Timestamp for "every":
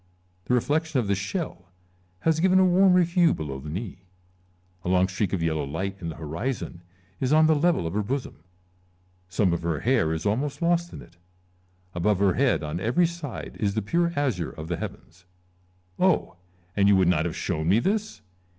12.79-13.05